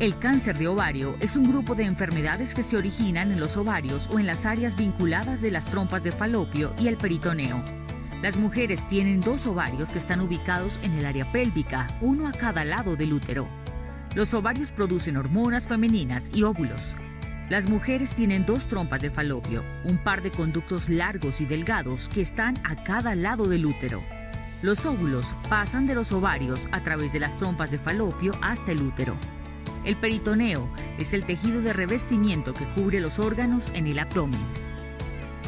El 0.00 0.18
cáncer 0.18 0.56
de 0.56 0.66
ovario 0.66 1.14
es 1.20 1.36
un 1.36 1.46
grupo 1.46 1.74
de 1.74 1.84
enfermedades 1.84 2.54
que 2.54 2.62
se 2.62 2.78
originan 2.78 3.32
en 3.32 3.38
los 3.38 3.58
ovarios 3.58 4.08
o 4.10 4.18
en 4.18 4.24
las 4.24 4.46
áreas 4.46 4.74
vinculadas 4.74 5.42
de 5.42 5.50
las 5.50 5.66
trompas 5.66 6.02
de 6.02 6.10
falopio 6.10 6.72
y 6.78 6.88
el 6.88 6.96
peritoneo. 6.96 7.62
Las 8.22 8.38
mujeres 8.38 8.86
tienen 8.86 9.20
dos 9.20 9.46
ovarios 9.46 9.90
que 9.90 9.98
están 9.98 10.22
ubicados 10.22 10.80
en 10.82 10.92
el 10.92 11.04
área 11.04 11.30
pélvica, 11.30 11.86
uno 12.00 12.28
a 12.28 12.32
cada 12.32 12.64
lado 12.64 12.96
del 12.96 13.12
útero. 13.12 13.46
Los 14.14 14.32
ovarios 14.32 14.72
producen 14.72 15.18
hormonas 15.18 15.68
femeninas 15.68 16.30
y 16.34 16.44
óvulos. 16.44 16.96
Las 17.50 17.68
mujeres 17.68 18.14
tienen 18.14 18.46
dos 18.46 18.68
trompas 18.68 19.02
de 19.02 19.10
falopio, 19.10 19.62
un 19.84 19.98
par 19.98 20.22
de 20.22 20.30
conductos 20.30 20.88
largos 20.88 21.42
y 21.42 21.44
delgados 21.44 22.08
que 22.08 22.22
están 22.22 22.56
a 22.64 22.84
cada 22.84 23.14
lado 23.14 23.48
del 23.48 23.66
útero. 23.66 24.02
Los 24.62 24.86
óvulos 24.86 25.34
pasan 25.50 25.84
de 25.84 25.94
los 25.94 26.10
ovarios 26.10 26.70
a 26.72 26.80
través 26.80 27.12
de 27.12 27.20
las 27.20 27.36
trompas 27.36 27.70
de 27.70 27.78
falopio 27.78 28.32
hasta 28.40 28.72
el 28.72 28.80
útero. 28.80 29.14
El 29.84 29.96
peritoneo 29.96 30.68
es 30.98 31.14
el 31.14 31.24
tejido 31.24 31.62
de 31.62 31.72
revestimiento 31.72 32.52
que 32.52 32.66
cubre 32.74 33.00
los 33.00 33.18
órganos 33.18 33.70
en 33.74 33.86
el 33.86 33.98
abdomen. 33.98 34.40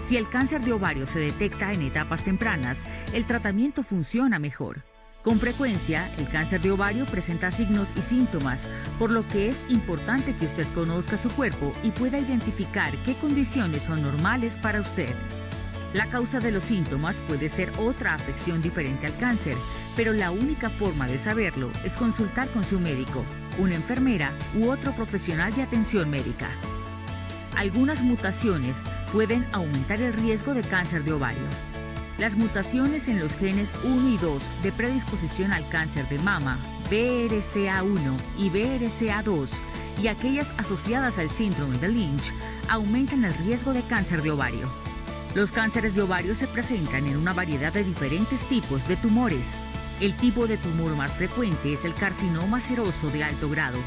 Si 0.00 0.16
el 0.16 0.28
cáncer 0.28 0.62
de 0.62 0.72
ovario 0.72 1.06
se 1.06 1.20
detecta 1.20 1.72
en 1.72 1.82
etapas 1.82 2.24
tempranas, 2.24 2.82
el 3.12 3.24
tratamiento 3.24 3.82
funciona 3.82 4.38
mejor. 4.38 4.82
Con 5.22 5.38
frecuencia, 5.38 6.10
el 6.18 6.28
cáncer 6.28 6.60
de 6.60 6.72
ovario 6.72 7.06
presenta 7.06 7.52
signos 7.52 7.92
y 7.96 8.02
síntomas, 8.02 8.66
por 8.98 9.10
lo 9.10 9.26
que 9.28 9.48
es 9.48 9.64
importante 9.68 10.34
que 10.34 10.46
usted 10.46 10.66
conozca 10.74 11.16
su 11.16 11.28
cuerpo 11.30 11.72
y 11.84 11.90
pueda 11.90 12.18
identificar 12.18 12.92
qué 13.04 13.14
condiciones 13.14 13.84
son 13.84 14.02
normales 14.02 14.58
para 14.58 14.80
usted. 14.80 15.14
La 15.92 16.06
causa 16.06 16.40
de 16.40 16.50
los 16.52 16.64
síntomas 16.64 17.20
puede 17.28 17.50
ser 17.50 17.70
otra 17.78 18.14
afección 18.14 18.62
diferente 18.62 19.06
al 19.06 19.16
cáncer, 19.18 19.56
pero 19.94 20.14
la 20.14 20.30
única 20.30 20.70
forma 20.70 21.06
de 21.06 21.18
saberlo 21.18 21.70
es 21.84 21.96
consultar 21.98 22.50
con 22.50 22.64
su 22.64 22.80
médico, 22.80 23.24
una 23.58 23.74
enfermera 23.74 24.32
u 24.54 24.70
otro 24.70 24.92
profesional 24.92 25.54
de 25.54 25.62
atención 25.62 26.08
médica. 26.08 26.48
Algunas 27.56 28.02
mutaciones 28.02 28.82
pueden 29.12 29.46
aumentar 29.52 30.00
el 30.00 30.14
riesgo 30.14 30.54
de 30.54 30.62
cáncer 30.62 31.04
de 31.04 31.12
ovario. 31.12 31.46
Las 32.16 32.36
mutaciones 32.36 33.08
en 33.08 33.20
los 33.20 33.36
genes 33.36 33.70
1 33.84 34.08
y 34.08 34.16
2 34.16 34.62
de 34.62 34.72
predisposición 34.72 35.52
al 35.52 35.68
cáncer 35.68 36.08
de 36.08 36.18
mama, 36.18 36.56
BRCA1 36.90 38.16
y 38.38 38.48
BRCA2, 38.48 39.58
y 40.02 40.06
aquellas 40.06 40.54
asociadas 40.56 41.18
al 41.18 41.28
síndrome 41.28 41.76
de 41.76 41.88
Lynch, 41.88 42.32
aumentan 42.70 43.24
el 43.24 43.34
riesgo 43.34 43.74
de 43.74 43.82
cáncer 43.82 44.22
de 44.22 44.30
ovario. 44.30 44.70
Los 45.34 45.50
cánceres 45.50 45.94
de 45.94 46.02
ovario 46.02 46.34
se 46.34 46.46
presentan 46.46 47.06
en 47.06 47.16
una 47.16 47.32
variedad 47.32 47.72
de 47.72 47.82
diferentes 47.82 48.44
tipos 48.44 48.86
de 48.86 48.96
tumores. 48.96 49.58
El 49.98 50.14
tipo 50.14 50.46
de 50.46 50.58
tumor 50.58 50.94
más 50.94 51.14
frecuente 51.14 51.72
es 51.72 51.86
el 51.86 51.94
carcinoma 51.94 52.60
seroso 52.60 53.08
de 53.08 53.24
alto 53.24 53.48
grado, 53.48 53.78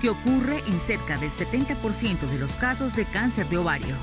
que 0.00 0.08
ocurre 0.08 0.62
en 0.66 0.80
cerca 0.80 1.18
del 1.18 1.32
70% 1.32 2.20
de 2.20 2.38
los 2.38 2.56
casos 2.56 2.96
de 2.96 3.04
cáncer 3.04 3.46
de 3.50 3.58
ovario. 3.58 3.94